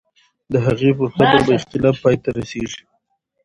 [0.51, 2.83] د هغې پر قبر به اختلاف پای ته رسېږي.